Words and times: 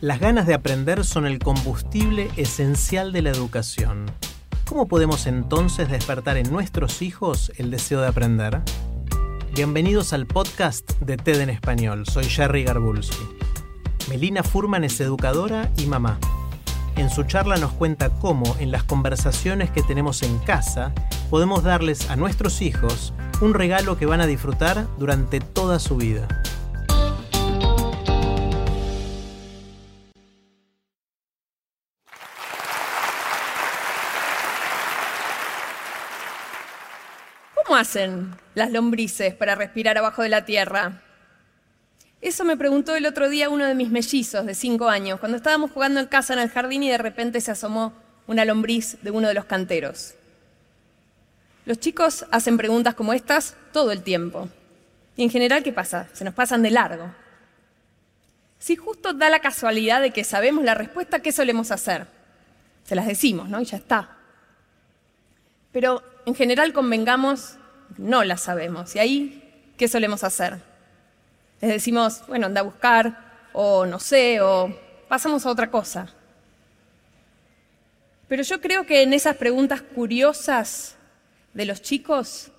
Las 0.00 0.20
ganas 0.20 0.46
de 0.46 0.54
aprender 0.54 1.04
son 1.04 1.26
el 1.26 1.40
combustible 1.40 2.30
esencial 2.36 3.10
de 3.12 3.20
la 3.20 3.30
educación. 3.30 4.06
¿Cómo 4.64 4.86
podemos 4.86 5.26
entonces 5.26 5.90
despertar 5.90 6.36
en 6.36 6.52
nuestros 6.52 7.02
hijos 7.02 7.50
el 7.56 7.72
deseo 7.72 8.00
de 8.00 8.06
aprender? 8.06 8.60
Bienvenidos 9.56 10.12
al 10.12 10.28
podcast 10.28 10.88
de 11.00 11.16
TED 11.16 11.40
en 11.40 11.50
Español. 11.50 12.06
Soy 12.06 12.26
Jerry 12.26 12.62
Garbulski. 12.62 13.24
Melina 14.08 14.44
Furman 14.44 14.84
es 14.84 15.00
educadora 15.00 15.68
y 15.76 15.86
mamá. 15.86 16.20
En 16.94 17.10
su 17.10 17.24
charla 17.24 17.56
nos 17.56 17.72
cuenta 17.72 18.10
cómo 18.10 18.54
en 18.60 18.70
las 18.70 18.84
conversaciones 18.84 19.72
que 19.72 19.82
tenemos 19.82 20.22
en 20.22 20.38
casa 20.38 20.92
podemos 21.28 21.64
darles 21.64 22.08
a 22.08 22.14
nuestros 22.14 22.62
hijos 22.62 23.14
un 23.40 23.52
regalo 23.52 23.98
que 23.98 24.06
van 24.06 24.20
a 24.20 24.28
disfrutar 24.28 24.86
durante 24.96 25.40
toda 25.40 25.80
su 25.80 25.96
vida. 25.96 26.28
Hacen 37.78 38.34
las 38.54 38.70
lombrices 38.70 39.34
para 39.34 39.54
respirar 39.54 39.96
abajo 39.98 40.22
de 40.22 40.28
la 40.28 40.44
tierra? 40.44 41.02
Eso 42.20 42.44
me 42.44 42.56
preguntó 42.56 42.96
el 42.96 43.06
otro 43.06 43.28
día 43.28 43.48
uno 43.48 43.64
de 43.64 43.74
mis 43.74 43.90
mellizos 43.90 44.44
de 44.44 44.54
cinco 44.54 44.88
años, 44.88 45.20
cuando 45.20 45.36
estábamos 45.36 45.70
jugando 45.70 46.00
en 46.00 46.06
casa 46.06 46.32
en 46.32 46.40
el 46.40 46.50
jardín 46.50 46.82
y 46.82 46.90
de 46.90 46.98
repente 46.98 47.40
se 47.40 47.52
asomó 47.52 47.92
una 48.26 48.44
lombriz 48.44 48.98
de 49.02 49.10
uno 49.10 49.28
de 49.28 49.34
los 49.34 49.44
canteros. 49.44 50.14
Los 51.64 51.78
chicos 51.78 52.26
hacen 52.30 52.56
preguntas 52.56 52.94
como 52.94 53.12
estas 53.12 53.54
todo 53.72 53.92
el 53.92 54.02
tiempo. 54.02 54.48
Y 55.16 55.22
en 55.22 55.30
general, 55.30 55.62
¿qué 55.62 55.72
pasa? 55.72 56.08
Se 56.12 56.24
nos 56.24 56.34
pasan 56.34 56.62
de 56.62 56.70
largo. 56.70 57.12
Si 58.58 58.74
justo 58.74 59.12
da 59.12 59.30
la 59.30 59.40
casualidad 59.40 60.00
de 60.00 60.10
que 60.10 60.24
sabemos 60.24 60.64
la 60.64 60.74
respuesta, 60.74 61.20
¿qué 61.20 61.30
solemos 61.30 61.70
hacer? 61.70 62.06
Se 62.84 62.94
las 62.94 63.06
decimos, 63.06 63.48
¿no? 63.48 63.60
Y 63.60 63.64
ya 63.64 63.76
está. 63.76 64.16
Pero 65.72 66.02
en 66.26 66.34
general 66.34 66.72
convengamos, 66.72 67.56
no 67.96 68.24
las 68.24 68.42
sabemos. 68.42 68.94
¿Y 68.94 68.98
ahí 68.98 69.72
qué 69.76 69.88
solemos 69.88 70.24
hacer? 70.24 70.58
Les 71.60 71.70
decimos, 71.70 72.22
bueno, 72.28 72.46
anda 72.46 72.60
a 72.60 72.64
buscar, 72.64 73.48
o 73.52 73.86
no 73.86 73.98
sé, 73.98 74.40
o 74.40 74.72
pasamos 75.08 75.44
a 75.46 75.50
otra 75.50 75.70
cosa. 75.70 76.08
Pero 78.28 78.42
yo 78.42 78.60
creo 78.60 78.86
que 78.86 79.02
en 79.02 79.12
esas 79.12 79.36
preguntas 79.36 79.82
curiosas 79.82 80.96
de 81.54 81.64
los 81.64 81.82
chicos 81.82 82.50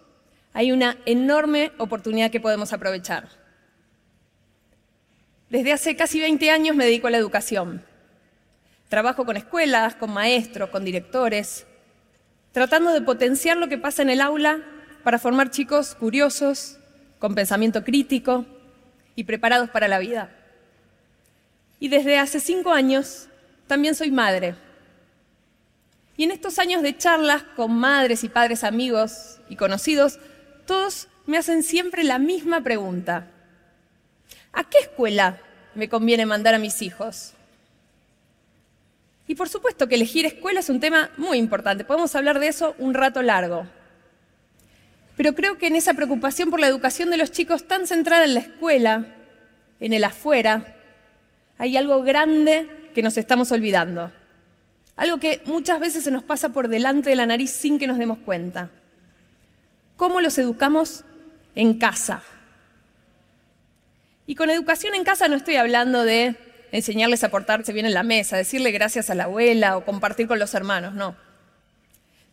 hay 0.53 0.71
una 0.71 0.97
enorme 1.05 1.71
oportunidad 1.77 2.31
que 2.31 2.39
podemos 2.39 2.73
aprovechar. 2.73 3.29
Desde 5.49 5.73
hace 5.73 5.95
casi 5.95 6.19
20 6.19 6.49
años 6.51 6.75
me 6.75 6.85
dedico 6.85 7.07
a 7.07 7.11
la 7.11 7.17
educación. 7.17 7.83
Trabajo 8.89 9.25
con 9.25 9.37
escuelas, 9.37 9.95
con 9.95 10.11
maestros, 10.11 10.69
con 10.69 10.83
directores, 10.83 11.67
tratando 12.51 12.91
de 12.91 13.01
potenciar 13.01 13.57
lo 13.57 13.69
que 13.69 13.77
pasa 13.77 14.01
en 14.01 14.09
el 14.09 14.21
aula 14.21 14.63
para 15.03 15.19
formar 15.19 15.51
chicos 15.51 15.95
curiosos, 15.95 16.77
con 17.19 17.35
pensamiento 17.35 17.83
crítico 17.83 18.45
y 19.15 19.23
preparados 19.23 19.69
para 19.69 19.87
la 19.87 19.99
vida. 19.99 20.29
Y 21.79 21.89
desde 21.89 22.17
hace 22.17 22.39
cinco 22.39 22.71
años 22.71 23.27
también 23.67 23.95
soy 23.95 24.11
madre. 24.11 24.55
Y 26.17 26.23
en 26.23 26.31
estos 26.31 26.59
años 26.59 26.81
de 26.81 26.97
charlas 26.97 27.43
con 27.55 27.73
madres 27.73 28.23
y 28.23 28.29
padres 28.29 28.63
amigos 28.63 29.39
y 29.47 29.55
conocidos, 29.55 30.19
todos 30.65 31.07
me 31.25 31.37
hacen 31.37 31.63
siempre 31.63 32.03
la 32.03 32.19
misma 32.19 32.61
pregunta. 32.61 33.27
¿A 34.51 34.63
qué 34.63 34.79
escuela 34.79 35.37
me 35.75 35.87
conviene 35.87 36.25
mandar 36.25 36.55
a 36.55 36.59
mis 36.59 36.81
hijos? 36.81 37.33
Y 39.27 39.35
por 39.35 39.47
supuesto 39.47 39.87
que 39.87 39.95
elegir 39.95 40.25
escuela 40.25 40.59
es 40.59 40.69
un 40.69 40.79
tema 40.79 41.11
muy 41.15 41.37
importante. 41.37 41.85
Podemos 41.85 42.15
hablar 42.15 42.39
de 42.39 42.47
eso 42.47 42.75
un 42.79 42.95
rato 42.95 43.21
largo. 43.21 43.67
Pero 45.19 45.35
creo 45.35 45.57
que 45.57 45.67
en 45.67 45.75
esa 45.75 45.95
preocupación 45.95 46.49
por 46.49 46.61
la 46.61 46.67
educación 46.67 47.09
de 47.09 47.17
los 47.17 47.29
chicos 47.29 47.67
tan 47.67 47.85
centrada 47.85 48.23
en 48.23 48.35
la 48.35 48.39
escuela, 48.39 49.05
en 49.81 49.91
el 49.91 50.05
afuera, 50.05 50.77
hay 51.57 51.75
algo 51.75 52.03
grande 52.03 52.69
que 52.95 53.03
nos 53.03 53.17
estamos 53.17 53.51
olvidando. 53.51 54.13
Algo 54.95 55.19
que 55.19 55.41
muchas 55.43 55.81
veces 55.81 56.05
se 56.05 56.11
nos 56.11 56.23
pasa 56.23 56.53
por 56.53 56.69
delante 56.69 57.09
de 57.09 57.17
la 57.17 57.25
nariz 57.25 57.51
sin 57.51 57.79
que 57.79 57.85
nos 57.85 57.97
demos 57.97 58.19
cuenta. 58.19 58.69
¿Cómo 59.97 60.21
los 60.21 60.37
educamos 60.37 61.03
en 61.53 61.77
casa? 61.77 62.23
Y 64.25 64.35
con 64.35 64.49
educación 64.49 64.95
en 64.95 65.03
casa 65.03 65.27
no 65.27 65.35
estoy 65.35 65.57
hablando 65.57 66.03
de 66.03 66.37
enseñarles 66.71 67.25
a 67.25 67.29
portarse 67.29 67.73
bien 67.73 67.85
en 67.85 67.93
la 67.93 68.03
mesa, 68.03 68.37
decirle 68.37 68.71
gracias 68.71 69.09
a 69.09 69.15
la 69.15 69.25
abuela 69.25 69.75
o 69.75 69.83
compartir 69.83 70.29
con 70.29 70.39
los 70.39 70.53
hermanos, 70.53 70.93
no. 70.93 71.13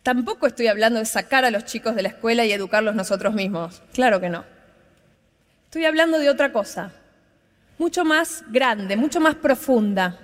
Tampoco 0.07 0.47
estoy 0.47 0.67
hablando 0.67 0.99
de 0.99 1.05
sacar 1.05 1.43
a 1.43 1.51
los 1.51 1.65
chicos 1.65 1.93
de 1.93 2.01
la 2.01 2.07
escuela 2.07 2.45
y 2.45 2.53
educarlos 2.53 2.95
nosotros 2.95 3.33
mismos, 3.33 3.81
claro 3.91 4.21
que 4.21 4.29
no. 4.29 4.45
Estoy 5.65 5.83
hablando 5.83 6.17
de 6.17 6.29
otra 6.29 6.53
cosa, 6.53 6.93
mucho 7.77 8.05
más 8.05 8.45
grande, 8.47 8.95
mucho 8.95 9.19
más 9.19 9.35
profunda, 9.35 10.17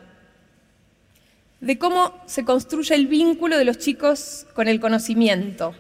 de 1.60 1.78
cómo 1.78 2.24
se 2.28 2.46
construye 2.46 2.96
el 2.96 3.08
vínculo 3.08 3.58
de 3.58 3.66
los 3.66 3.78
chicos 3.78 4.48
con 4.54 4.70
el 4.70 4.80
conocimiento, 4.80 5.76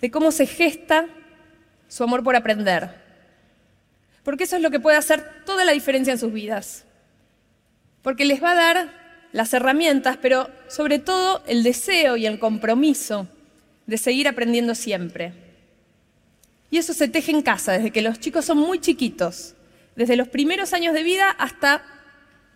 de 0.00 0.12
cómo 0.12 0.30
se 0.30 0.46
gesta 0.46 1.06
su 1.88 2.04
amor 2.04 2.22
por 2.22 2.36
aprender, 2.36 2.88
porque 4.22 4.44
eso 4.44 4.54
es 4.54 4.62
lo 4.62 4.70
que 4.70 4.78
puede 4.78 4.96
hacer 4.96 5.42
toda 5.44 5.64
la 5.64 5.72
diferencia 5.72 6.12
en 6.12 6.20
sus 6.20 6.32
vidas. 6.32 6.84
Porque 8.00 8.24
les 8.24 8.40
va 8.40 8.52
a 8.52 8.54
dar 8.54 8.97
las 9.32 9.52
herramientas, 9.52 10.18
pero 10.20 10.50
sobre 10.68 10.98
todo 10.98 11.42
el 11.46 11.62
deseo 11.62 12.16
y 12.16 12.26
el 12.26 12.38
compromiso 12.38 13.26
de 13.86 13.98
seguir 13.98 14.28
aprendiendo 14.28 14.74
siempre. 14.74 15.32
Y 16.70 16.78
eso 16.78 16.92
se 16.92 17.08
teje 17.08 17.32
en 17.32 17.42
casa, 17.42 17.72
desde 17.72 17.90
que 17.90 18.02
los 18.02 18.20
chicos 18.20 18.44
son 18.44 18.58
muy 18.58 18.78
chiquitos, 18.80 19.54
desde 19.96 20.16
los 20.16 20.28
primeros 20.28 20.72
años 20.72 20.94
de 20.94 21.02
vida 21.02 21.30
hasta 21.30 21.82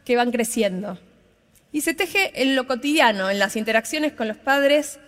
que 0.05 0.17
van 0.17 0.31
creciendo. 0.31 0.99
Y 1.73 1.81
se 1.81 1.95
teje 1.95 2.43
en 2.43 2.55
lo 2.55 2.67
cotidiano, 2.67 3.31
en 3.31 3.39
las 3.39 3.57
interacciones 3.57 4.13
con 4.13 4.29
los 4.29 4.37
padres, 4.37 4.99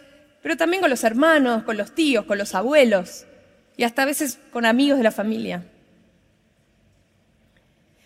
pero 0.43 0.57
también 0.57 0.81
con 0.81 0.91
los 0.91 1.05
hermanos, 1.05 1.65
con 1.65 1.77
los 1.77 1.95
tíos, 1.95 2.25
con 2.25 2.39
los 2.39 2.55
abuelos 2.55 3.27
y 3.77 3.85
hasta 3.85 4.03
a 4.03 4.07
veces 4.07 4.39
con 4.53 4.65
amigos 4.67 4.99
de 4.99 5.05
la 5.05 5.11
familia. 5.11 5.65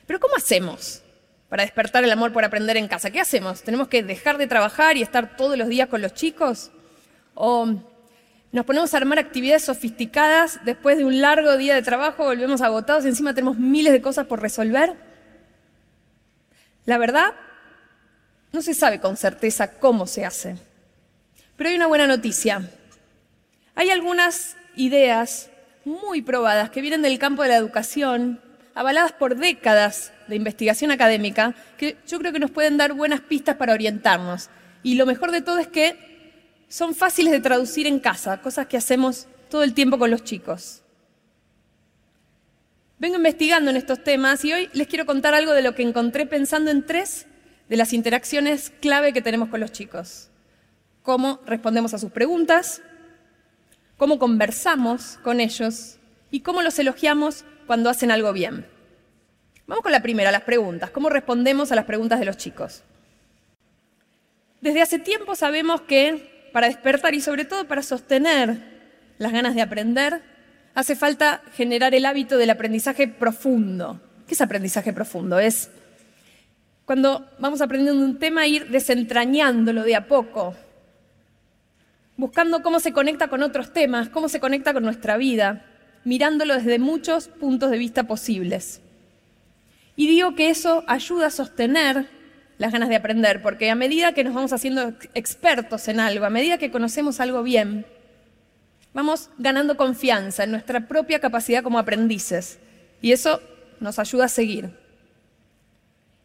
Pero 0.06 0.18
¿cómo 0.20 0.36
hacemos 0.36 1.02
para 1.48 1.62
despertar 1.62 2.04
el 2.04 2.10
amor 2.10 2.32
por 2.32 2.44
aprender 2.44 2.76
en 2.76 2.88
casa. 2.88 3.10
¿Qué 3.10 3.20
hacemos? 3.20 3.62
¿Tenemos 3.62 3.88
que 3.88 4.02
dejar 4.02 4.38
de 4.38 4.46
trabajar 4.46 4.96
y 4.96 5.02
estar 5.02 5.36
todos 5.36 5.56
los 5.56 5.68
días 5.68 5.88
con 5.88 6.02
los 6.02 6.14
chicos? 6.14 6.70
¿O 7.34 7.66
nos 8.52 8.64
ponemos 8.64 8.92
a 8.92 8.96
armar 8.98 9.18
actividades 9.18 9.64
sofisticadas 9.64 10.60
después 10.64 10.98
de 10.98 11.04
un 11.04 11.20
largo 11.20 11.56
día 11.56 11.74
de 11.74 11.82
trabajo, 11.82 12.24
volvemos 12.24 12.60
agotados 12.60 13.04
y 13.04 13.08
encima 13.08 13.34
tenemos 13.34 13.58
miles 13.58 13.92
de 13.92 14.02
cosas 14.02 14.26
por 14.26 14.40
resolver? 14.40 14.94
La 16.84 16.98
verdad, 16.98 17.34
no 18.52 18.62
se 18.62 18.74
sabe 18.74 19.00
con 19.00 19.16
certeza 19.16 19.78
cómo 19.78 20.06
se 20.06 20.24
hace. 20.24 20.56
Pero 21.56 21.70
hay 21.70 21.76
una 21.76 21.86
buena 21.86 22.06
noticia. 22.06 22.70
Hay 23.74 23.90
algunas 23.90 24.56
ideas 24.76 25.50
muy 25.84 26.22
probadas 26.22 26.70
que 26.70 26.80
vienen 26.80 27.02
del 27.02 27.18
campo 27.18 27.42
de 27.42 27.50
la 27.50 27.56
educación, 27.56 28.40
avaladas 28.78 29.10
por 29.10 29.34
décadas 29.34 30.12
de 30.28 30.36
investigación 30.36 30.92
académica 30.92 31.52
que 31.76 31.96
yo 32.06 32.20
creo 32.20 32.32
que 32.32 32.38
nos 32.38 32.52
pueden 32.52 32.76
dar 32.76 32.92
buenas 32.92 33.20
pistas 33.20 33.56
para 33.56 33.72
orientarnos. 33.72 34.50
Y 34.84 34.94
lo 34.94 35.04
mejor 35.04 35.32
de 35.32 35.42
todo 35.42 35.58
es 35.58 35.66
que 35.66 36.62
son 36.68 36.94
fáciles 36.94 37.32
de 37.32 37.40
traducir 37.40 37.88
en 37.88 37.98
casa, 37.98 38.40
cosas 38.40 38.68
que 38.68 38.76
hacemos 38.76 39.26
todo 39.50 39.64
el 39.64 39.74
tiempo 39.74 39.98
con 39.98 40.12
los 40.12 40.22
chicos. 40.22 40.82
Vengo 43.00 43.16
investigando 43.16 43.68
en 43.72 43.76
estos 43.76 44.04
temas 44.04 44.44
y 44.44 44.52
hoy 44.52 44.70
les 44.72 44.86
quiero 44.86 45.06
contar 45.06 45.34
algo 45.34 45.54
de 45.54 45.62
lo 45.62 45.74
que 45.74 45.82
encontré 45.82 46.24
pensando 46.26 46.70
en 46.70 46.86
tres 46.86 47.26
de 47.68 47.76
las 47.76 47.92
interacciones 47.92 48.70
clave 48.80 49.12
que 49.12 49.22
tenemos 49.22 49.48
con 49.48 49.58
los 49.58 49.72
chicos. 49.72 50.30
Cómo 51.02 51.40
respondemos 51.46 51.94
a 51.94 51.98
sus 51.98 52.12
preguntas, 52.12 52.80
cómo 53.96 54.20
conversamos 54.20 55.18
con 55.24 55.40
ellos 55.40 55.98
y 56.30 56.40
cómo 56.42 56.62
los 56.62 56.78
elogiamos 56.78 57.44
cuando 57.68 57.90
hacen 57.90 58.10
algo 58.10 58.32
bien. 58.32 58.66
Vamos 59.66 59.82
con 59.82 59.92
la 59.92 60.00
primera, 60.00 60.32
las 60.32 60.42
preguntas. 60.42 60.90
¿Cómo 60.90 61.10
respondemos 61.10 61.70
a 61.70 61.76
las 61.76 61.84
preguntas 61.84 62.18
de 62.18 62.24
los 62.24 62.38
chicos? 62.38 62.82
Desde 64.62 64.80
hace 64.80 64.98
tiempo 64.98 65.36
sabemos 65.36 65.82
que 65.82 66.48
para 66.52 66.66
despertar 66.66 67.14
y 67.14 67.20
sobre 67.20 67.44
todo 67.44 67.68
para 67.68 67.82
sostener 67.82 68.56
las 69.18 69.32
ganas 69.32 69.54
de 69.54 69.60
aprender, 69.60 70.22
hace 70.74 70.96
falta 70.96 71.42
generar 71.54 71.94
el 71.94 72.06
hábito 72.06 72.38
del 72.38 72.48
aprendizaje 72.48 73.06
profundo. 73.06 74.00
¿Qué 74.26 74.32
es 74.32 74.40
aprendizaje 74.40 74.94
profundo? 74.94 75.38
Es 75.38 75.70
cuando 76.86 77.30
vamos 77.38 77.60
aprendiendo 77.60 78.02
un 78.02 78.18
tema 78.18 78.46
ir 78.46 78.70
desentrañándolo 78.70 79.82
de 79.82 79.94
a 79.94 80.08
poco, 80.08 80.54
buscando 82.16 82.62
cómo 82.62 82.80
se 82.80 82.94
conecta 82.94 83.28
con 83.28 83.42
otros 83.42 83.74
temas, 83.74 84.08
cómo 84.08 84.30
se 84.30 84.40
conecta 84.40 84.72
con 84.72 84.84
nuestra 84.84 85.18
vida, 85.18 85.66
mirándolo 86.04 86.54
desde 86.54 86.78
muchos 86.78 87.28
puntos 87.28 87.70
de 87.70 87.78
vista 87.78 88.04
posibles. 88.04 88.80
Y 89.96 90.06
digo 90.06 90.34
que 90.34 90.50
eso 90.50 90.84
ayuda 90.86 91.26
a 91.26 91.30
sostener 91.30 92.06
las 92.58 92.72
ganas 92.72 92.88
de 92.88 92.96
aprender, 92.96 93.42
porque 93.42 93.70
a 93.70 93.74
medida 93.74 94.12
que 94.12 94.24
nos 94.24 94.34
vamos 94.34 94.52
haciendo 94.52 94.94
expertos 95.14 95.88
en 95.88 96.00
algo, 96.00 96.24
a 96.24 96.30
medida 96.30 96.58
que 96.58 96.70
conocemos 96.70 97.20
algo 97.20 97.42
bien, 97.42 97.86
vamos 98.92 99.30
ganando 99.38 99.76
confianza 99.76 100.44
en 100.44 100.50
nuestra 100.50 100.86
propia 100.88 101.20
capacidad 101.20 101.62
como 101.62 101.78
aprendices. 101.78 102.58
Y 103.00 103.12
eso 103.12 103.40
nos 103.80 103.98
ayuda 103.98 104.24
a 104.24 104.28
seguir. 104.28 104.70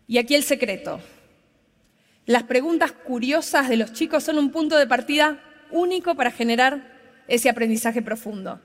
Y 0.08 0.18
aquí 0.18 0.36
el 0.36 0.44
secreto. 0.44 1.00
Las 2.26 2.44
preguntas 2.44 2.92
curiosas 2.92 3.70
de 3.70 3.78
los 3.78 3.94
chicos 3.94 4.24
son 4.24 4.38
un 4.38 4.52
punto 4.52 4.78
de 4.78 4.88
partida 4.88 5.40
único 5.72 6.16
para 6.16 6.32
generar 6.32 6.94
ese 7.28 7.50
aprendizaje 7.50 8.02
profundo. 8.02 8.60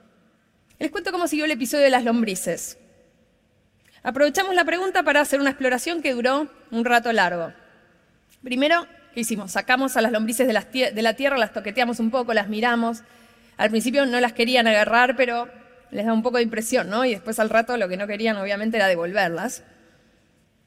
Les 0.79 0.93
cuento 0.93 1.11
cómo 1.11 1.27
siguió 1.27 1.45
el 1.45 1.51
episodio 1.51 1.85
de 1.85 1.91
las 1.91 2.05
lombrices. 2.05 2.79
Aprovechamos 4.05 4.55
la 4.55 4.65
pregunta 4.65 5.03
para 5.03 5.21
hacer 5.21 5.41
una 5.41 5.51
exploración 5.51 6.03
que 6.03 6.15
duró 6.15 6.49
un 6.71 6.85
rato 6.85 7.13
largo. 7.13 7.53
Primero, 8.45 8.87
¿qué 9.13 9.21
hicimos? 9.21 9.53
Sacamos 9.53 9.97
a 9.97 10.03
las 10.03 10.13
lombrices 10.13 10.47
de, 10.47 10.53
la 11.03 11.15
tierra, 11.15 11.37
las 11.37 11.53
toqueteamos 11.53 11.99
un 11.99 12.13
poco, 12.13 12.33
las 12.33 12.49
miramos. 12.49 13.03
Al 13.57 13.71
principio 13.71 14.07
no 14.07 14.21
las 14.21 14.33
querían 14.33 14.69
agarrar, 14.69 15.17
pero 15.17 15.49
les 15.91 16.07
da 16.07 16.13
un 16.13 16.23
poco 16.23 16.37
de 16.37 16.45
impresión, 16.45 16.89
¿no? 16.89 17.05
Y 17.05 17.11
después 17.11 17.41
al 17.41 17.51
rato 17.51 17.77
lo 17.77 17.89
que 17.89 17.97
no 17.97 18.07
querían 18.07 18.37
obviamente 18.37 18.77
era 18.77 18.87
devolverlas. 18.87 19.65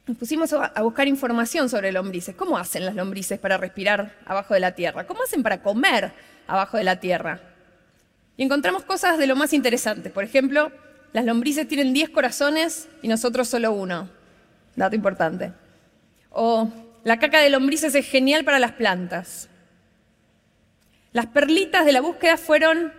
Nos 0.07 0.17
pusimos 0.17 0.51
a 0.51 0.81
buscar 0.81 1.07
información 1.07 1.69
sobre 1.69 1.93
lombrices. 1.93 2.35
¿Cómo 2.35 2.57
hacen 2.57 2.85
las 2.85 2.95
lombrices 2.95 3.39
para 3.39 3.57
respirar 3.57 4.17
abajo 4.25 4.55
de 4.55 4.59
la 4.59 4.73
tierra? 4.73 5.07
¿Cómo 5.07 5.23
hacen 5.23 5.41
para 5.41 5.61
comer 5.61 6.11
abajo 6.47 6.75
de 6.75 6.83
la 6.83 6.99
tierra? 6.99 7.50
Y 8.41 8.43
encontramos 8.43 8.83
cosas 8.85 9.19
de 9.19 9.27
lo 9.27 9.35
más 9.35 9.53
interesantes. 9.53 10.11
Por 10.11 10.23
ejemplo, 10.23 10.71
las 11.13 11.25
lombrices 11.25 11.67
tienen 11.67 11.93
10 11.93 12.09
corazones 12.09 12.89
y 13.03 13.07
nosotros 13.07 13.47
solo 13.47 13.71
uno. 13.71 14.09
Dato 14.75 14.95
importante. 14.95 15.53
O 16.31 16.67
la 17.03 17.19
caca 17.19 17.39
de 17.39 17.51
lombrices 17.51 17.93
es 17.93 18.03
genial 18.07 18.43
para 18.43 18.57
las 18.57 18.71
plantas. 18.71 19.47
Las 21.11 21.27
perlitas 21.27 21.85
de 21.85 21.91
la 21.91 22.01
búsqueda 22.01 22.35
fueron 22.35 22.91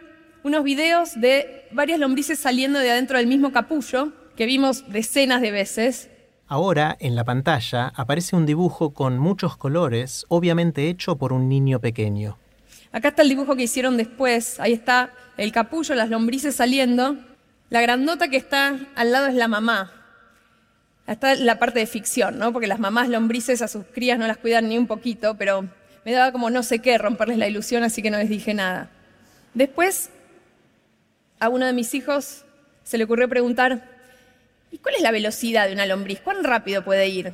unos 0.45 0.63
videos 0.63 1.21
de 1.21 1.67
varias 1.73 1.99
lombrices 1.99 2.39
saliendo 2.39 2.79
de 2.79 2.93
adentro 2.93 3.19
del 3.19 3.27
mismo 3.27 3.51
capullo, 3.51 4.13
que 4.37 4.47
vimos 4.47 4.93
decenas 4.93 5.41
de 5.41 5.51
veces. 5.51 6.09
Ahora, 6.47 6.97
en 7.01 7.17
la 7.17 7.25
pantalla, 7.25 7.89
aparece 7.97 8.37
un 8.37 8.47
dibujo 8.47 8.95
con 8.95 9.19
muchos 9.19 9.57
colores, 9.57 10.25
obviamente 10.29 10.89
hecho 10.89 11.17
por 11.17 11.33
un 11.33 11.49
niño 11.49 11.81
pequeño. 11.81 12.39
Acá 12.93 13.09
está 13.09 13.23
el 13.23 13.31
dibujo 13.31 13.57
que 13.57 13.63
hicieron 13.65 13.97
después. 13.97 14.61
Ahí 14.61 14.75
está 14.75 15.13
el 15.37 15.53
capullo, 15.53 15.95
las 15.95 16.11
lombrices 16.11 16.57
saliendo. 16.57 17.17
La 17.71 17.81
grandota 17.81 18.29
que 18.29 18.37
está 18.37 18.77
al 18.95 19.13
lado 19.13 19.27
es 19.27 19.35
la 19.35 19.49
mamá. 19.49 19.93
Está 21.07 21.35
la 21.35 21.59
parte 21.59 21.81
de 21.81 21.87
ficción, 21.87 22.39
¿no? 22.39 22.53
Porque 22.53 22.67
las 22.67 22.79
mamás 22.79 23.09
lombrices 23.09 23.63
a 23.63 23.69
sus 23.69 23.85
crías 23.87 24.19
no 24.19 24.27
las 24.27 24.37
cuidan 24.37 24.69
ni 24.69 24.79
un 24.79 24.87
poquito, 24.87 25.37
pero 25.37 25.69
me 26.05 26.13
daba 26.13 26.33
como 26.33 26.51
no 26.51 26.63
sé 26.63 26.81
qué 26.81 26.97
romperles 26.99 27.39
la 27.39 27.49
ilusión, 27.49 27.83
así 27.83 28.03
que 28.03 28.11
no 28.11 28.19
les 28.19 28.29
dije 28.29 28.55
nada. 28.55 28.91
Después, 29.55 30.11
a 31.41 31.49
uno 31.49 31.67
de 31.67 31.73
mis 31.73 31.95
hijos 31.95 32.45
se 32.85 32.99
le 32.99 33.05
ocurrió 33.05 33.29
preguntar, 33.29 33.83
¿y 34.71 34.79
cuál 34.79 34.95
es 34.95 35.03
la 35.03 35.11
velocidad 35.11 35.67
de 35.67 35.73
una 35.73 35.87
lombriz? 35.87 36.21
¿Cuán 36.21 36.45
rápido 36.45 36.85
puede 36.85 37.09
ir? 37.09 37.33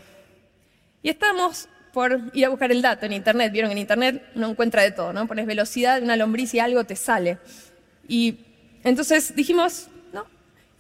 Y 1.03 1.11
estábamos 1.11 1.69
por 1.93 2.21
ir 2.33 2.45
a 2.47 2.49
buscar 2.49 2.71
el 2.73 2.83
dato 2.83 3.07
en 3.07 3.13
internet. 3.13 3.53
Vieron 3.53 3.71
que 3.71 3.73
en 3.73 3.79
internet 3.79 4.23
uno 4.35 4.51
encuentra 4.51 4.83
de 4.83 4.93
todo, 4.93 5.13
¿no? 5.13 5.27
Pones 5.27 5.47
velocidad 5.47 5.99
de 5.99 6.05
una 6.05 6.17
lombriz 6.17 6.55
y 6.55 6.61
algo 6.61 6.85
te 6.85 6.97
sale. 6.97 7.39
Y 8.09 8.39
entonces 8.83 9.37
dijimos, 9.37 9.89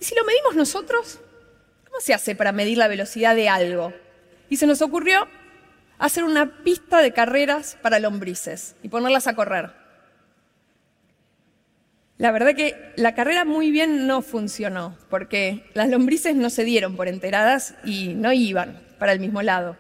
¿Y 0.01 0.05
si 0.05 0.15
lo 0.15 0.25
medimos 0.25 0.55
nosotros? 0.55 1.19
¿Cómo 1.85 2.01
se 2.01 2.15
hace 2.15 2.35
para 2.35 2.53
medir 2.53 2.79
la 2.79 2.89
velocidad 2.89 3.35
de 3.35 3.49
algo? 3.49 3.93
Y 4.49 4.57
se 4.57 4.67
nos 4.67 4.83
ocurrió 4.83 5.27
hacer 5.99 6.25
una 6.25 6.63
pista 6.63 6.99
de 6.99 7.13
carreras 7.13 7.77
para 7.83 7.99
lombrices 7.99 8.77
y 8.83 8.89
ponerlas 8.89 9.27
a 9.27 9.35
correr. 9.35 9.73
La 12.19 12.33
verdad 12.33 12.55
que 12.55 12.93
la 12.97 13.15
carrera 13.15 13.45
muy 13.45 13.71
bien 13.71 14.07
no 14.07 14.23
funcionó, 14.23 14.97
porque 15.09 15.65
las 15.75 15.89
lombrices 15.89 16.35
no 16.35 16.51
se 16.51 16.65
dieron 16.65 16.97
por 16.97 17.09
enteradas 17.09 17.75
y 17.85 18.15
no 18.15 18.33
iban 18.33 18.81
para 18.99 19.13
el 19.13 19.21
mismo 19.21 19.43
lado. 19.43 19.77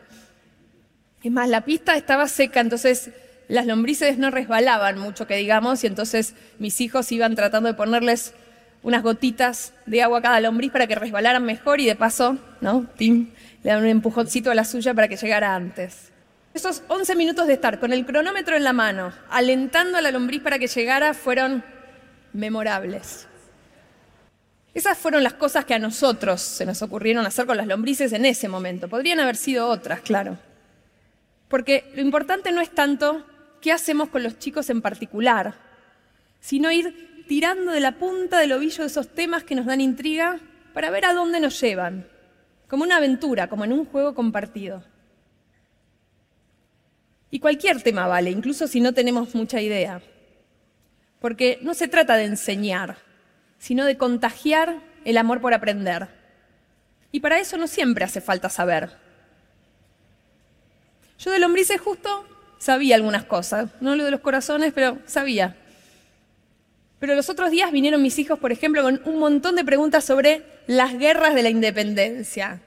Es 1.22 1.32
más, 1.32 1.48
la 1.48 1.64
pista 1.64 1.96
estaba 1.96 2.28
seca, 2.28 2.60
entonces 2.60 3.10
las 3.48 3.66
lombrices 3.66 4.18
no 4.18 4.30
resbalaban 4.30 4.98
mucho, 4.98 5.26
que 5.26 5.36
digamos, 5.36 5.82
y 5.82 5.86
entonces 5.86 6.34
mis 6.58 6.80
hijos 6.80 7.10
iban 7.12 7.34
tratando 7.34 7.68
de 7.68 7.74
ponerles 7.74 8.34
unas 8.82 9.02
gotitas 9.02 9.72
de 9.86 10.02
agua 10.02 10.18
a 10.18 10.22
cada 10.22 10.40
lombriz 10.40 10.70
para 10.70 10.86
que 10.86 10.94
resbalaran 10.94 11.44
mejor 11.44 11.80
y 11.80 11.86
de 11.86 11.96
paso, 11.96 12.38
¿no? 12.60 12.86
Tim 12.96 13.30
le 13.62 13.70
dan 13.70 13.82
un 13.82 13.88
empujoncito 13.88 14.50
a 14.50 14.54
la 14.54 14.64
suya 14.64 14.94
para 14.94 15.08
que 15.08 15.16
llegara 15.16 15.54
antes. 15.54 16.12
Esos 16.54 16.82
11 16.88 17.14
minutos 17.16 17.46
de 17.46 17.54
estar 17.54 17.80
con 17.80 17.92
el 17.92 18.04
cronómetro 18.06 18.56
en 18.56 18.64
la 18.64 18.72
mano, 18.72 19.12
alentando 19.30 19.98
a 19.98 20.02
la 20.02 20.10
lombriz 20.10 20.42
para 20.42 20.58
que 20.58 20.66
llegara, 20.66 21.14
fueron 21.14 21.64
memorables. 22.32 23.26
Esas 24.74 24.98
fueron 24.98 25.24
las 25.24 25.34
cosas 25.34 25.64
que 25.64 25.74
a 25.74 25.78
nosotros 25.78 26.40
se 26.40 26.66
nos 26.66 26.82
ocurrieron 26.82 27.26
hacer 27.26 27.46
con 27.46 27.56
las 27.56 27.66
lombrices 27.66 28.12
en 28.12 28.24
ese 28.26 28.48
momento. 28.48 28.88
Podrían 28.88 29.18
haber 29.18 29.36
sido 29.36 29.68
otras, 29.68 30.00
claro. 30.02 30.38
Porque 31.48 31.90
lo 31.94 32.02
importante 32.02 32.52
no 32.52 32.60
es 32.60 32.70
tanto 32.70 33.24
qué 33.60 33.72
hacemos 33.72 34.08
con 34.08 34.22
los 34.22 34.38
chicos 34.38 34.70
en 34.70 34.82
particular, 34.82 35.54
sino 36.40 36.70
ir 36.70 37.24
tirando 37.28 37.72
de 37.72 37.80
la 37.80 37.98
punta 37.98 38.38
del 38.38 38.52
ovillo 38.52 38.84
esos 38.84 39.08
temas 39.08 39.44
que 39.44 39.54
nos 39.54 39.66
dan 39.66 39.80
intriga 39.80 40.40
para 40.72 40.90
ver 40.90 41.04
a 41.04 41.12
dónde 41.12 41.40
nos 41.40 41.60
llevan, 41.60 42.08
como 42.68 42.84
una 42.84 42.96
aventura, 42.96 43.48
como 43.48 43.64
en 43.64 43.72
un 43.72 43.84
juego 43.84 44.14
compartido. 44.14 44.82
Y 47.30 47.40
cualquier 47.40 47.82
tema 47.82 48.06
vale, 48.06 48.30
incluso 48.30 48.66
si 48.66 48.80
no 48.80 48.94
tenemos 48.94 49.34
mucha 49.34 49.60
idea, 49.60 50.00
porque 51.20 51.58
no 51.62 51.74
se 51.74 51.88
trata 51.88 52.16
de 52.16 52.24
enseñar, 52.24 52.96
sino 53.58 53.84
de 53.84 53.98
contagiar 53.98 54.80
el 55.04 55.18
amor 55.18 55.40
por 55.40 55.52
aprender. 55.52 56.08
Y 57.12 57.20
para 57.20 57.38
eso 57.38 57.58
no 57.58 57.66
siempre 57.66 58.04
hace 58.04 58.20
falta 58.20 58.48
saber. 58.48 58.96
Yo 61.18 61.30
de 61.30 61.40
lombrices 61.40 61.80
justo 61.80 62.24
sabía 62.58 62.96
algunas 62.96 63.24
cosas, 63.24 63.70
no 63.80 63.96
lo 63.96 64.04
de 64.04 64.10
los 64.10 64.20
corazones, 64.20 64.72
pero 64.74 64.98
sabía. 65.06 65.56
Pero 66.98 67.14
los 67.14 67.28
otros 67.30 67.50
días 67.50 67.70
vinieron 67.70 68.02
mis 68.02 68.18
hijos, 68.18 68.38
por 68.38 68.52
ejemplo, 68.52 68.82
con 68.82 69.00
un 69.04 69.18
montón 69.18 69.54
de 69.54 69.64
preguntas 69.64 70.04
sobre 70.04 70.42
las 70.66 70.98
guerras 70.98 71.34
de 71.34 71.42
la 71.42 71.50
independencia. 71.50 72.60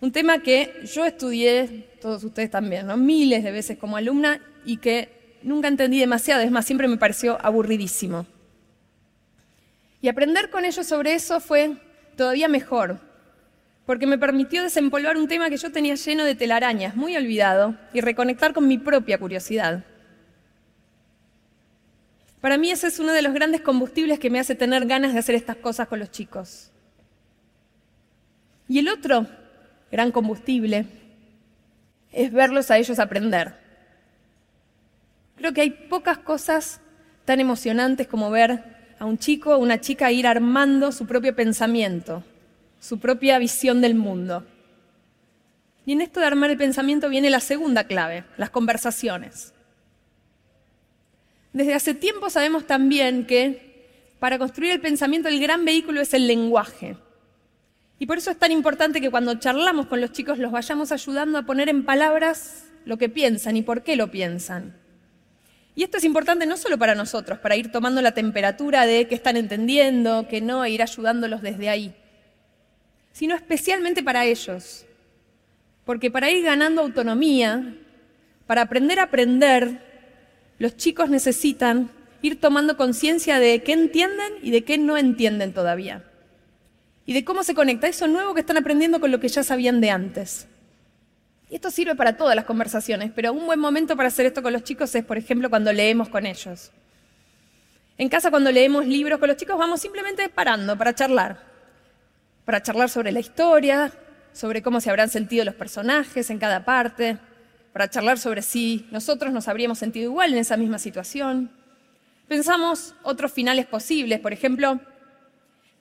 Un 0.00 0.12
tema 0.12 0.42
que 0.42 0.82
yo 0.84 1.04
estudié, 1.04 1.88
todos 2.00 2.22
ustedes 2.24 2.50
también, 2.50 2.86
¿no? 2.86 2.96
miles 2.96 3.42
de 3.44 3.52
veces 3.52 3.78
como 3.78 3.96
alumna 3.96 4.40
y 4.64 4.76
que 4.76 5.38
nunca 5.42 5.68
entendí 5.68 5.98
demasiado, 5.98 6.42
es 6.42 6.50
más, 6.50 6.66
siempre 6.66 6.88
me 6.88 6.96
pareció 6.96 7.38
aburridísimo. 7.44 8.26
Y 10.02 10.08
aprender 10.08 10.50
con 10.50 10.64
ellos 10.64 10.86
sobre 10.86 11.14
eso 11.14 11.40
fue 11.40 11.76
todavía 12.16 12.48
mejor, 12.48 13.00
porque 13.86 14.06
me 14.06 14.18
permitió 14.18 14.62
desempolvar 14.62 15.16
un 15.16 15.28
tema 15.28 15.50
que 15.50 15.56
yo 15.56 15.72
tenía 15.72 15.94
lleno 15.94 16.24
de 16.24 16.34
telarañas, 16.34 16.94
muy 16.94 17.16
olvidado, 17.16 17.74
y 17.92 18.00
reconectar 18.00 18.52
con 18.52 18.68
mi 18.68 18.78
propia 18.78 19.18
curiosidad. 19.18 19.84
Para 22.40 22.56
mí 22.56 22.70
ese 22.70 22.86
es 22.86 22.98
uno 22.98 23.12
de 23.12 23.22
los 23.22 23.34
grandes 23.34 23.60
combustibles 23.60 24.18
que 24.18 24.30
me 24.30 24.40
hace 24.40 24.54
tener 24.54 24.86
ganas 24.86 25.12
de 25.12 25.18
hacer 25.18 25.34
estas 25.34 25.56
cosas 25.56 25.88
con 25.88 25.98
los 25.98 26.10
chicos. 26.10 26.70
Y 28.68 28.78
el 28.78 28.88
otro 28.88 29.26
gran 29.90 30.12
combustible 30.12 30.86
es 32.12 32.32
verlos 32.32 32.70
a 32.70 32.78
ellos 32.78 32.98
aprender. 32.98 33.54
Creo 35.36 35.52
que 35.52 35.62
hay 35.62 35.70
pocas 35.70 36.18
cosas 36.18 36.80
tan 37.24 37.40
emocionantes 37.40 38.06
como 38.06 38.30
ver 38.30 38.94
a 38.98 39.06
un 39.06 39.18
chico 39.18 39.54
o 39.54 39.58
una 39.58 39.80
chica 39.80 40.12
ir 40.12 40.26
armando 40.26 40.92
su 40.92 41.06
propio 41.06 41.34
pensamiento, 41.34 42.22
su 42.80 42.98
propia 42.98 43.38
visión 43.38 43.80
del 43.80 43.94
mundo. 43.94 44.44
Y 45.86 45.92
en 45.92 46.00
esto 46.00 46.18
de 46.18 46.26
armar 46.26 46.50
el 46.50 46.56
pensamiento 46.56 47.08
viene 47.08 47.30
la 47.30 47.40
segunda 47.40 47.84
clave, 47.84 48.24
las 48.36 48.50
conversaciones. 48.50 49.54
Desde 51.52 51.74
hace 51.74 51.94
tiempo 51.94 52.30
sabemos 52.30 52.66
también 52.66 53.26
que 53.26 54.14
para 54.18 54.38
construir 54.38 54.72
el 54.72 54.80
pensamiento 54.80 55.28
el 55.28 55.40
gran 55.40 55.64
vehículo 55.64 56.00
es 56.00 56.14
el 56.14 56.26
lenguaje. 56.26 56.96
Y 57.98 58.06
por 58.06 58.18
eso 58.18 58.30
es 58.30 58.38
tan 58.38 58.50
importante 58.50 59.00
que 59.00 59.10
cuando 59.10 59.34
charlamos 59.34 59.86
con 59.86 60.00
los 60.00 60.12
chicos 60.12 60.38
los 60.38 60.52
vayamos 60.52 60.90
ayudando 60.90 61.38
a 61.38 61.42
poner 61.42 61.68
en 61.68 61.84
palabras 61.84 62.66
lo 62.84 62.96
que 62.96 63.08
piensan 63.08 63.56
y 63.56 63.62
por 63.62 63.82
qué 63.82 63.96
lo 63.96 64.10
piensan. 64.10 64.76
Y 65.74 65.82
esto 65.82 65.98
es 65.98 66.04
importante 66.04 66.46
no 66.46 66.56
solo 66.56 66.78
para 66.78 66.94
nosotros, 66.94 67.38
para 67.38 67.56
ir 67.56 67.70
tomando 67.70 68.00
la 68.02 68.12
temperatura 68.12 68.86
de 68.86 69.06
qué 69.06 69.14
están 69.14 69.36
entendiendo, 69.36 70.26
que 70.28 70.40
no, 70.40 70.64
e 70.64 70.70
ir 70.70 70.82
ayudándolos 70.82 71.42
desde 71.42 71.68
ahí, 71.68 71.94
sino 73.12 73.34
especialmente 73.34 74.02
para 74.02 74.24
ellos. 74.24 74.86
Porque 75.84 76.10
para 76.10 76.30
ir 76.30 76.44
ganando 76.44 76.82
autonomía, 76.82 77.74
para 78.46 78.62
aprender 78.62 78.98
a 78.98 79.04
aprender, 79.04 79.80
los 80.58 80.76
chicos 80.76 81.10
necesitan 81.10 81.90
ir 82.22 82.40
tomando 82.40 82.76
conciencia 82.76 83.38
de 83.38 83.62
qué 83.62 83.72
entienden 83.72 84.34
y 84.42 84.50
de 84.50 84.64
qué 84.64 84.78
no 84.78 84.96
entienden 84.96 85.52
todavía. 85.52 86.04
Y 87.06 87.12
de 87.12 87.24
cómo 87.24 87.42
se 87.42 87.54
conecta 87.54 87.88
eso 87.88 88.06
nuevo 88.06 88.34
que 88.34 88.40
están 88.40 88.56
aprendiendo 88.56 89.00
con 89.00 89.10
lo 89.10 89.20
que 89.20 89.28
ya 89.28 89.42
sabían 89.42 89.80
de 89.80 89.90
antes. 89.90 90.46
Y 91.48 91.56
esto 91.56 91.70
sirve 91.70 91.96
para 91.96 92.16
todas 92.16 92.36
las 92.36 92.44
conversaciones, 92.44 93.10
pero 93.14 93.32
un 93.32 93.46
buen 93.46 93.58
momento 93.58 93.96
para 93.96 94.08
hacer 94.08 94.26
esto 94.26 94.42
con 94.42 94.52
los 94.52 94.62
chicos 94.62 94.94
es, 94.94 95.04
por 95.04 95.18
ejemplo, 95.18 95.50
cuando 95.50 95.72
leemos 95.72 96.08
con 96.08 96.26
ellos. 96.26 96.70
En 97.98 98.08
casa, 98.08 98.30
cuando 98.30 98.52
leemos 98.52 98.86
libros 98.86 99.18
con 99.18 99.28
los 99.28 99.36
chicos, 99.36 99.58
vamos 99.58 99.80
simplemente 99.80 100.28
parando 100.28 100.78
para 100.78 100.94
charlar. 100.94 101.49
Para 102.50 102.64
charlar 102.64 102.90
sobre 102.90 103.12
la 103.12 103.20
historia, 103.20 103.92
sobre 104.32 104.60
cómo 104.60 104.80
se 104.80 104.90
habrán 104.90 105.08
sentido 105.08 105.44
los 105.44 105.54
personajes 105.54 106.30
en 106.30 106.40
cada 106.40 106.64
parte, 106.64 107.16
para 107.72 107.88
charlar 107.88 108.18
sobre 108.18 108.42
si 108.42 108.88
nosotros 108.90 109.32
nos 109.32 109.46
habríamos 109.46 109.78
sentido 109.78 110.10
igual 110.10 110.32
en 110.32 110.38
esa 110.40 110.56
misma 110.56 110.80
situación. 110.80 111.52
Pensamos 112.26 112.96
otros 113.04 113.30
finales 113.30 113.66
posibles, 113.66 114.18
por 114.18 114.32
ejemplo, 114.32 114.80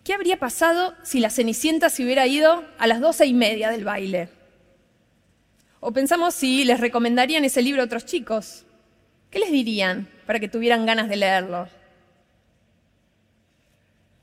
¿qué 0.03 0.13
habría 0.13 0.38
pasado 0.38 0.93
si 1.01 1.19
la 1.19 1.31
Cenicienta 1.31 1.89
se 1.89 2.03
hubiera 2.03 2.27
ido 2.27 2.63
a 2.77 2.85
las 2.85 3.01
doce 3.01 3.25
y 3.25 3.33
media 3.33 3.71
del 3.71 3.83
baile? 3.83 4.29
O 5.79 5.91
pensamos 5.91 6.35
si 6.35 6.65
les 6.65 6.79
recomendarían 6.79 7.45
ese 7.45 7.63
libro 7.63 7.81
a 7.81 7.85
otros 7.85 8.05
chicos. 8.05 8.63
¿Qué 9.31 9.39
les 9.39 9.51
dirían 9.51 10.07
para 10.27 10.39
que 10.39 10.49
tuvieran 10.49 10.85
ganas 10.85 11.09
de 11.09 11.15
leerlo? 11.15 11.67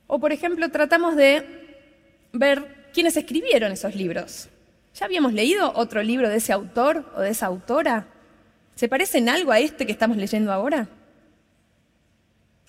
O, 0.07 0.21
por 0.21 0.31
ejemplo, 0.31 0.71
tratamos 0.71 1.17
de 1.17 1.66
ver 2.33 2.91
quiénes 2.93 3.17
escribieron 3.17 3.73
esos 3.73 3.95
libros. 3.95 4.49
¿Ya 4.95 5.07
habíamos 5.07 5.33
leído 5.33 5.73
otro 5.75 6.03
libro 6.03 6.29
de 6.29 6.37
ese 6.37 6.53
autor 6.53 7.13
o 7.17 7.21
de 7.21 7.31
esa 7.31 7.47
autora? 7.47 8.07
¿Se 8.75 8.89
parece 8.89 9.19
en 9.19 9.29
algo 9.29 9.53
a 9.53 9.59
este 9.59 9.87
que 9.87 9.93
estamos 9.93 10.17
leyendo 10.17 10.53
ahora? 10.53 10.89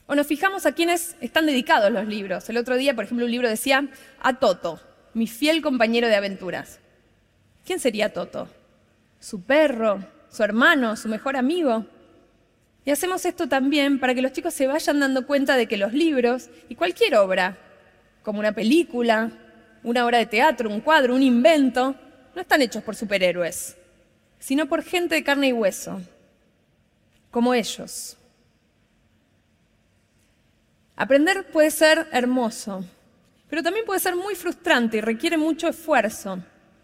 O 0.06 0.16
nos 0.16 0.28
fijamos 0.28 0.66
a 0.66 0.72
quiénes 0.72 1.16
están 1.22 1.46
dedicados 1.46 1.92
los 1.92 2.08
libros. 2.08 2.50
El 2.50 2.58
otro 2.58 2.78
día, 2.78 2.96
por 2.96 3.06
ejemplo, 3.06 3.26
un 3.26 3.32
libro 3.32 3.50
decía 3.50 3.88
a 4.22 4.40
Toto, 4.40 4.80
mi 5.14 5.28
fiel 5.28 5.62
compañero 5.62 6.08
de 6.08 6.16
aventuras. 6.16 6.80
¿Quién 7.66 7.80
sería 7.80 8.14
Toto? 8.14 8.48
su 9.20 9.42
perro, 9.42 10.04
su 10.30 10.44
hermano, 10.44 10.96
su 10.96 11.10
mejor 11.10 11.36
amigo. 11.36 11.86
Y 12.86 12.92
hacemos 12.92 13.26
esto 13.26 13.48
también 13.48 14.00
para 14.00 14.16
que 14.16 14.22
los 14.22 14.32
chicos 14.32 14.54
se 14.54 14.68
vayan 14.68 15.00
dando 15.00 15.26
cuenta 15.28 15.58
de 15.58 15.68
que 15.68 15.78
los 15.78 15.94
libros 15.94 16.50
y 16.70 16.76
cualquier 16.76 17.16
obra, 17.16 17.58
como 18.24 18.40
una 18.40 18.54
película, 18.54 19.32
una 19.88 20.06
obra 20.06 20.18
de 20.18 20.26
teatro, 20.26 20.70
un 20.70 20.82
cuadro, 20.82 21.16
un 21.16 21.24
invento, 21.24 21.96
no 22.36 22.42
están 22.42 22.62
hechos 22.62 22.84
por 22.84 22.94
superhéroes, 22.94 23.78
sino 24.38 24.68
por 24.68 24.84
gente 24.84 25.16
de 25.16 25.24
carne 25.24 25.48
y 25.48 25.54
hueso, 25.54 26.02
como 27.32 27.54
ellos. 27.54 28.18
Aprender 30.98 31.48
puede 31.54 31.72
ser 31.72 32.06
hermoso, 32.12 32.84
pero 33.50 33.64
también 33.64 33.86
puede 33.86 34.02
ser 34.02 34.18
muy 34.18 34.36
frustrante 34.36 34.98
y 34.98 35.02
requiere 35.02 35.38
mucho 35.38 35.70
esfuerzo, 35.70 36.40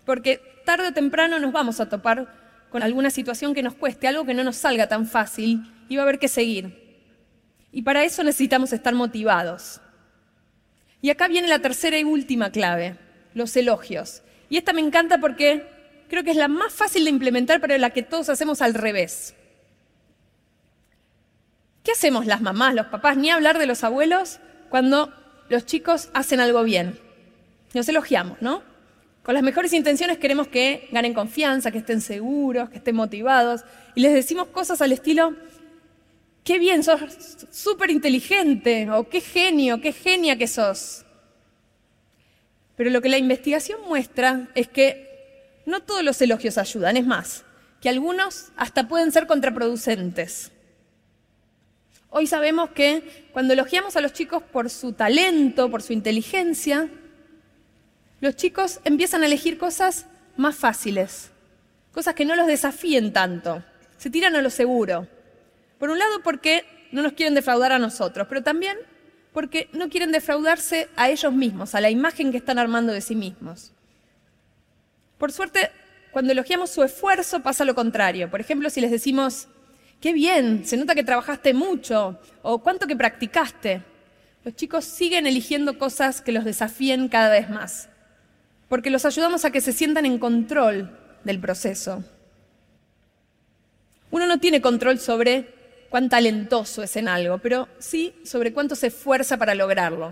porque 0.06 0.40
tarde 0.66 0.88
o 0.88 0.94
temprano 0.94 1.40
nos 1.40 1.52
vamos 1.52 1.82
a 1.82 1.90
topar 1.90 2.34
con 2.70 2.84
alguna 2.84 3.10
situación 3.10 3.54
que 3.54 3.64
nos 3.64 3.74
cueste, 3.74 4.08
algo 4.08 4.24
que 4.24 4.34
no 4.34 4.46
nos 4.46 4.56
salga 4.56 4.88
tan 4.88 5.06
fácil 5.06 5.62
y 5.90 5.98
va 5.98 6.04
a 6.04 6.06
haber 6.06 6.20
que 6.20 6.30
seguir. 6.30 6.82
Y 7.70 7.82
para 7.82 8.06
eso 8.06 8.24
necesitamos 8.24 8.72
estar 8.72 8.94
motivados. 8.96 9.82
Y 11.04 11.10
acá 11.10 11.28
viene 11.28 11.50
la 11.50 11.60
tercera 11.60 12.00
y 12.00 12.06
última 12.06 12.50
clave, 12.50 12.96
los 13.34 13.58
elogios. 13.58 14.22
Y 14.50 14.56
esta 14.56 14.72
me 14.72 14.80
encanta 14.80 15.18
porque 15.18 15.68
creo 16.08 16.24
que 16.24 16.32
es 16.32 16.38
la 16.38 16.48
más 16.48 16.72
fácil 16.72 17.04
de 17.04 17.10
implementar, 17.10 17.60
pero 17.60 17.78
la 17.78 17.90
que 17.90 18.04
todos 18.04 18.30
hacemos 18.30 18.62
al 18.62 18.74
revés. 18.74 19.36
¿Qué 21.84 21.92
hacemos 21.92 22.26
las 22.26 22.40
mamás, 22.40 22.74
los 22.74 22.86
papás, 22.86 23.18
ni 23.18 23.32
hablar 23.32 23.60
de 23.60 23.66
los 23.66 23.84
abuelos 23.84 24.40
cuando 24.70 25.14
los 25.50 25.66
chicos 25.66 26.10
hacen 26.14 26.40
algo 26.40 26.64
bien? 26.64 26.98
Nos 27.74 27.90
elogiamos, 27.90 28.42
¿no? 28.42 28.64
Con 29.24 29.34
las 29.34 29.44
mejores 29.44 29.74
intenciones 29.74 30.20
queremos 30.20 30.48
que 30.48 30.88
ganen 30.94 31.14
confianza, 31.14 31.72
que 31.72 31.80
estén 31.80 32.00
seguros, 32.00 32.70
que 32.70 32.78
estén 32.78 32.96
motivados. 32.96 33.66
Y 33.94 34.00
les 34.00 34.14
decimos 34.14 34.48
cosas 34.48 34.82
al 34.82 34.94
estilo, 34.94 35.36
qué 36.44 36.60
bien, 36.60 36.84
sos 36.84 37.02
súper 37.52 37.90
inteligente, 37.90 38.90
o 38.92 39.08
qué 39.08 39.22
genio, 39.22 39.82
qué 39.82 39.94
genia 39.94 40.38
que 40.38 40.48
sos. 40.48 41.06
Pero 42.76 42.90
lo 42.90 43.02
que 43.02 43.10
la 43.10 43.18
investigación 43.18 43.80
muestra 43.88 44.50
es 44.56 44.68
que 44.68 45.62
no 45.66 45.82
todos 45.82 46.04
los 46.04 46.22
elogios 46.22 46.58
ayudan, 46.58 46.98
es 46.98 47.06
más, 47.06 47.46
que 47.82 47.90
algunos 47.90 48.50
hasta 48.56 48.88
pueden 48.88 49.12
ser 49.12 49.28
contraproducentes. 49.28 50.52
Hoy 52.10 52.28
sabemos 52.28 52.72
que 52.72 53.28
cuando 53.32 53.54
elogiamos 53.54 53.96
a 53.96 54.02
los 54.02 54.14
chicos 54.14 54.44
por 54.44 54.70
su 54.70 54.94
talento, 54.94 55.72
por 55.72 55.82
su 55.82 55.94
inteligencia, 55.94 56.90
los 58.20 58.36
chicos 58.36 58.80
empiezan 58.84 59.24
a 59.24 59.26
elegir 59.26 59.58
cosas 59.58 60.06
más 60.38 60.56
fáciles, 60.56 61.32
cosas 61.92 62.14
que 62.14 62.26
no 62.26 62.36
los 62.36 62.48
desafíen 62.48 63.14
tanto, 63.14 63.64
se 63.98 64.10
tiran 64.10 64.36
a 64.36 64.42
lo 64.42 64.50
seguro. 64.50 65.08
Por 65.84 65.90
un 65.90 66.00
lado 66.00 66.22
porque 66.24 66.64
no 66.94 67.02
nos 67.02 67.12
quieren 67.12 67.34
defraudar 67.34 67.74
a 67.74 67.78
nosotros, 67.78 68.26
pero 68.30 68.42
también 68.42 68.78
porque 69.34 69.68
no 69.74 69.90
quieren 69.90 70.14
defraudarse 70.14 70.88
a 70.96 71.10
ellos 71.10 71.34
mismos, 71.34 71.76
a 71.76 71.82
la 71.82 71.90
imagen 71.90 72.32
que 72.32 72.38
están 72.38 72.58
armando 72.58 72.94
de 72.94 73.02
sí 73.02 73.18
mismos. 73.18 73.74
Por 75.18 75.34
suerte, 75.34 75.72
cuando 76.12 76.32
elogiamos 76.32 76.70
su 76.70 76.84
esfuerzo 76.84 77.42
pasa 77.42 77.66
lo 77.66 77.76
contrario. 77.76 78.32
Por 78.32 78.40
ejemplo, 78.40 78.70
si 78.70 78.80
les 78.80 78.92
decimos, 78.92 79.50
qué 80.00 80.14
bien, 80.14 80.66
se 80.66 80.78
nota 80.78 80.96
que 80.96 81.04
trabajaste 81.04 81.54
mucho, 81.54 82.18
o 82.44 82.60
cuánto 82.60 82.88
que 82.88 82.96
practicaste, 82.96 83.82
los 84.46 84.56
chicos 84.56 84.86
siguen 84.86 85.28
eligiendo 85.28 85.78
cosas 85.78 86.22
que 86.22 86.32
los 86.32 86.46
desafíen 86.46 87.10
cada 87.10 87.30
vez 87.30 87.50
más 87.50 87.90
porque 88.70 88.90
los 88.90 89.04
ayudamos 89.04 89.44
a 89.44 89.52
que 89.52 89.60
se 89.60 89.74
sientan 89.74 90.06
en 90.06 90.18
control 90.18 90.98
del 91.26 91.42
proceso. 91.42 92.06
Uno 94.12 94.28
no 94.28 94.40
tiene 94.40 94.62
control 94.62 94.98
sobre 94.98 95.63
cuán 95.94 96.10
talentoso 96.10 96.82
es 96.82 96.96
en 96.96 97.08
algo, 97.08 97.38
pero 97.38 97.68
sí 97.78 98.16
sobre 98.24 98.52
cuánto 98.52 98.74
se 98.74 98.88
esfuerza 98.88 99.38
para 99.38 99.54
lograrlo. 99.54 100.12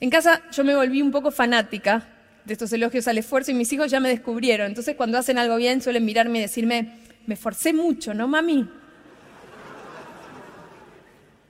En 0.00 0.08
casa 0.08 0.40
yo 0.50 0.64
me 0.64 0.74
volví 0.74 1.02
un 1.02 1.10
poco 1.10 1.30
fanática 1.30 2.08
de 2.46 2.54
estos 2.54 2.72
elogios 2.72 3.06
al 3.06 3.18
esfuerzo 3.18 3.50
y 3.50 3.54
mis 3.54 3.70
hijos 3.70 3.90
ya 3.90 4.00
me 4.00 4.08
descubrieron. 4.08 4.68
Entonces 4.68 4.96
cuando 4.96 5.18
hacen 5.18 5.36
algo 5.36 5.56
bien 5.56 5.82
suelen 5.82 6.06
mirarme 6.06 6.38
y 6.38 6.40
decirme, 6.40 7.00
me 7.26 7.34
esforcé 7.34 7.74
mucho, 7.74 8.14
¿no, 8.14 8.26
mami? 8.26 8.66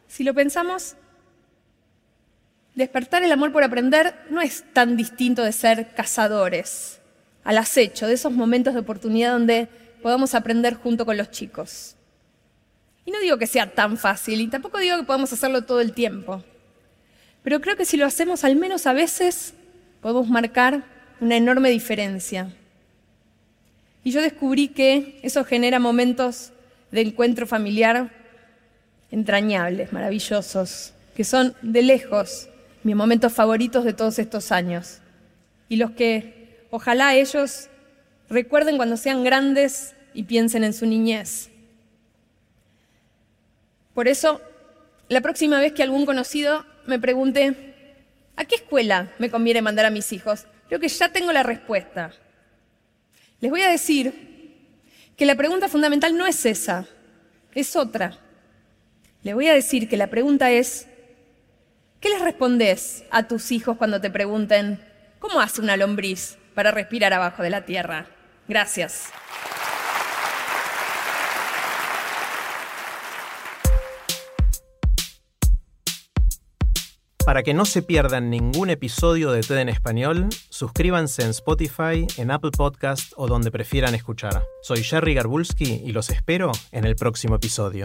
Si 0.08 0.24
lo 0.24 0.34
pensamos, 0.34 0.96
Despertar 2.74 3.22
el 3.22 3.30
amor 3.30 3.52
por 3.52 3.62
aprender 3.62 4.16
no 4.30 4.40
es 4.40 4.64
tan 4.72 4.96
distinto 4.96 5.44
de 5.44 5.52
ser 5.52 5.94
cazadores, 5.94 6.98
al 7.44 7.58
acecho, 7.58 8.08
de 8.08 8.14
esos 8.14 8.32
momentos 8.32 8.74
de 8.74 8.80
oportunidad 8.80 9.30
donde 9.30 9.68
podamos 10.02 10.34
aprender 10.34 10.74
junto 10.74 11.06
con 11.06 11.16
los 11.16 11.30
chicos. 11.30 11.97
Y 13.08 13.10
no 13.10 13.20
digo 13.20 13.38
que 13.38 13.46
sea 13.46 13.72
tan 13.72 13.96
fácil, 13.96 14.38
y 14.42 14.48
tampoco 14.48 14.76
digo 14.76 14.98
que 14.98 15.04
podamos 15.04 15.32
hacerlo 15.32 15.64
todo 15.64 15.80
el 15.80 15.94
tiempo, 15.94 16.44
pero 17.42 17.58
creo 17.62 17.74
que 17.74 17.86
si 17.86 17.96
lo 17.96 18.04
hacemos 18.04 18.44
al 18.44 18.54
menos 18.54 18.86
a 18.86 18.92
veces, 18.92 19.54
podemos 20.02 20.28
marcar 20.28 20.84
una 21.18 21.38
enorme 21.38 21.70
diferencia. 21.70 22.52
Y 24.04 24.10
yo 24.10 24.20
descubrí 24.20 24.68
que 24.68 25.20
eso 25.22 25.42
genera 25.46 25.78
momentos 25.78 26.52
de 26.90 27.00
encuentro 27.00 27.46
familiar 27.46 28.10
entrañables, 29.10 29.90
maravillosos, 29.90 30.92
que 31.16 31.24
son 31.24 31.54
de 31.62 31.80
lejos 31.80 32.50
mis 32.82 32.94
momentos 32.94 33.32
favoritos 33.32 33.84
de 33.84 33.94
todos 33.94 34.18
estos 34.18 34.52
años. 34.52 34.98
Y 35.70 35.76
los 35.76 35.92
que 35.92 36.66
ojalá 36.70 37.14
ellos 37.14 37.70
recuerden 38.28 38.76
cuando 38.76 38.98
sean 38.98 39.24
grandes 39.24 39.94
y 40.12 40.24
piensen 40.24 40.62
en 40.62 40.74
su 40.74 40.84
niñez. 40.84 41.48
Por 43.98 44.06
eso, 44.06 44.40
la 45.08 45.20
próxima 45.20 45.58
vez 45.58 45.72
que 45.72 45.82
algún 45.82 46.06
conocido 46.06 46.64
me 46.86 47.00
pregunte, 47.00 47.74
¿a 48.36 48.44
qué 48.44 48.54
escuela 48.54 49.10
me 49.18 49.28
conviene 49.28 49.60
mandar 49.60 49.86
a 49.86 49.90
mis 49.90 50.12
hijos? 50.12 50.46
Creo 50.68 50.78
que 50.78 50.86
ya 50.86 51.08
tengo 51.08 51.32
la 51.32 51.42
respuesta. 51.42 52.12
Les 53.40 53.50
voy 53.50 53.62
a 53.62 53.68
decir 53.68 54.14
que 55.16 55.26
la 55.26 55.34
pregunta 55.34 55.66
fundamental 55.66 56.16
no 56.16 56.28
es 56.28 56.46
esa, 56.46 56.86
es 57.56 57.74
otra. 57.74 58.16
Les 59.24 59.34
voy 59.34 59.48
a 59.48 59.54
decir 59.54 59.88
que 59.88 59.96
la 59.96 60.06
pregunta 60.06 60.52
es, 60.52 60.86
¿Qué 62.00 62.08
les 62.08 62.20
respondes 62.20 63.02
a 63.10 63.26
tus 63.26 63.50
hijos 63.50 63.78
cuando 63.78 64.00
te 64.00 64.10
pregunten, 64.10 64.78
¿cómo 65.18 65.40
hace 65.40 65.60
una 65.60 65.76
lombriz 65.76 66.38
para 66.54 66.70
respirar 66.70 67.12
abajo 67.14 67.42
de 67.42 67.50
la 67.50 67.64
tierra? 67.64 68.06
Gracias. 68.46 69.08
Para 77.28 77.42
que 77.42 77.52
no 77.52 77.66
se 77.66 77.82
pierdan 77.82 78.30
ningún 78.30 78.70
episodio 78.70 79.32
de 79.32 79.42
TED 79.42 79.58
en 79.58 79.68
español, 79.68 80.28
suscríbanse 80.48 81.24
en 81.24 81.28
Spotify, 81.28 82.06
en 82.16 82.30
Apple 82.30 82.52
Podcast 82.52 83.12
o 83.16 83.26
donde 83.26 83.50
prefieran 83.50 83.94
escuchar. 83.94 84.46
Soy 84.62 84.82
Jerry 84.82 85.12
Garbulski 85.12 85.82
y 85.84 85.92
los 85.92 86.08
espero 86.08 86.52
en 86.72 86.86
el 86.86 86.96
próximo 86.96 87.34
episodio. 87.34 87.84